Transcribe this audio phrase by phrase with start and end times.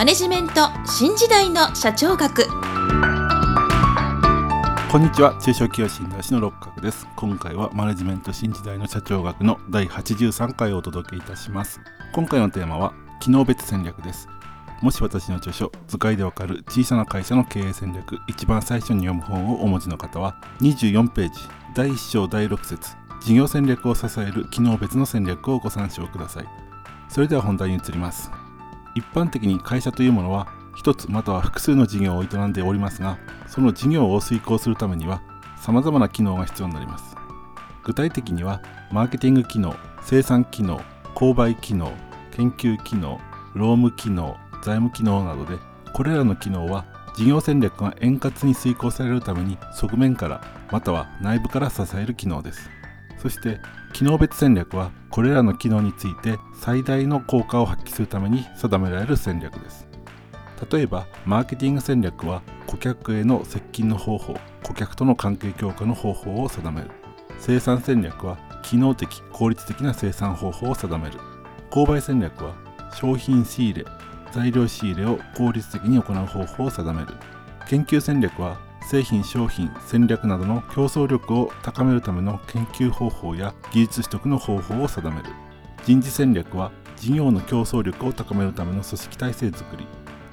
[0.00, 2.46] マネジメント新時代の社長学。
[4.90, 5.38] こんにちは。
[5.42, 7.06] 中小企業診断士の六角です。
[7.16, 11.82] 今回はマネジメント新時代の社長学の第83回をお届けいたします。
[12.14, 14.26] 今回のテーマは機能別戦略です。
[14.80, 21.40] もし私の著書図解でわかる小さな会社の経営戦略一番最初に読む本をお持ちの方は24ページ
[21.74, 26.46] 第1章第6節事業戦略を支える機能別の戦略をご参照ください。
[27.10, 28.30] それでは本題に移ります。
[28.94, 35.22] 一般的に会社というものは一つまたは複数の事業を営んでおりますがその事業を遂行するためには
[35.60, 37.16] 様々な機能が必要になります。
[37.82, 40.80] 具体的にはマーケティング機能生産機能
[41.14, 41.92] 購買機能
[42.32, 43.20] 研究機能
[43.54, 45.58] 労務機能財務機能などで
[45.92, 46.84] これらの機能は
[47.16, 52.70] 事業戦略が円滑に遂行されるために側面からまたは内部から支える機能です。
[53.20, 53.60] そして
[53.92, 59.86] 機能別戦略はこれらの機能について最大の効果を発揮するために定められる戦略です。
[60.70, 66.90] 例えばマーケティング戦略は顧客への接近の方法顧客との関係強化の方法を定める。
[67.38, 71.18] 生産戦略は機能的効率的な生産方法を定める。
[71.70, 72.54] 購買戦略は
[72.94, 73.86] 商品仕入れ
[74.32, 77.08] 材料仕入れを効率的に行う方法を定める。
[77.66, 85.28] 研究戦略は製品商品戦略などの競争力を高めるための研究方法や技術取得の方法を定める。
[85.84, 89.86] 人事戦略は事業の競争力を高めるための組織体制づくり。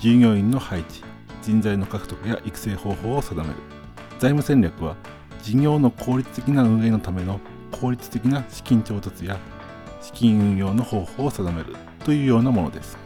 [0.00, 1.04] 従業員の配置
[1.42, 3.54] 人材の獲得や育成方法を定める。
[4.18, 4.96] 財務戦略は
[5.42, 7.40] 事業の効率的な運営のための
[7.70, 9.38] 効率的な資金調達や
[10.00, 12.98] 資金運用の方法を定めるというようなものです。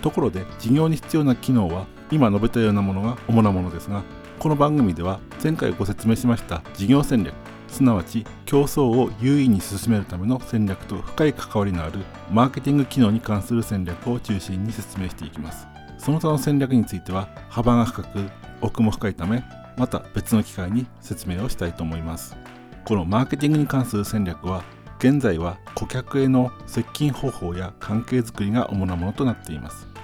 [0.00, 4.02] ところで事業に必要な機能は今述べたようなものが主なものですが
[4.38, 7.34] この番組では前回ご説明しました事業戦略
[7.68, 15.66] すなわち競争を優位に進めるための戦略と深い関わりのあるマーケティング機能に関する戦略を中心に説明していきます。
[15.98, 18.30] その他の戦略については幅が深く
[18.60, 19.42] 奥も深いため
[19.76, 22.36] また別の機会に説明をしたいと思います。
[22.84, 24.62] このマーケティングに関する戦略は
[24.98, 29.95] 現在は顧客への接近方法や関係づくりが主なものとなっています。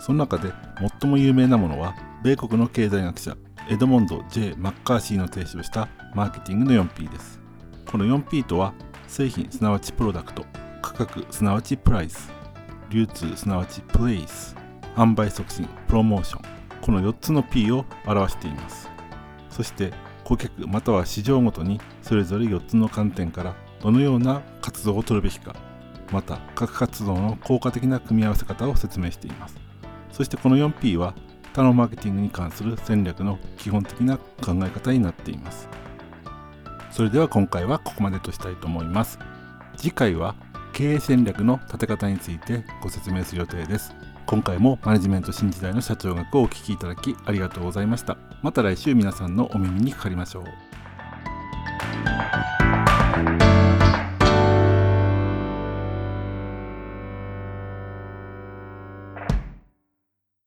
[0.00, 0.52] その中で
[1.00, 1.94] 最も有名なものは
[2.24, 3.36] 米国の経済学者
[3.68, 7.38] エドモンド・ J・ マッカーシーの提唱したマーケティングの 4P です。
[7.86, 8.72] この 4P とは
[9.06, 10.44] 製品すなわちプロダクト
[10.80, 12.30] 価格すなわちプライス
[12.88, 14.56] 流通すなわちプレイス
[14.96, 16.42] 販売促進プロモーション
[16.80, 18.88] この4つの P を表しています。
[19.50, 19.92] そして
[20.24, 25.54] 顧客または市場ごとにそれぞれ4つの観点からどのような活動を取るべきか
[26.10, 29.69] また各活動の効果的な組み合わせ方を説明しています。
[30.12, 31.14] そしてこの 4P は
[31.52, 35.68] 他のマーケティングに関する戦略の基本的な考え方になっています。
[36.90, 39.18] それでは今回はここまでとしたいと思います。
[39.76, 40.34] 次回は
[40.72, 43.94] 経営戦略の立て方についてご説明する予定です。
[44.26, 48.16] 今回もマネジメント新時代の社長学をお聴きいただきありがとうございました。
[48.42, 50.69] また来週皆さんのお耳にかかりましょう。